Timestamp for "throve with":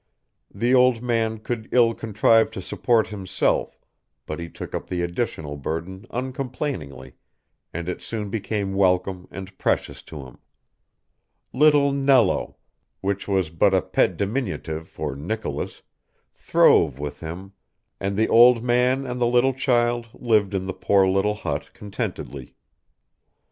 16.33-17.19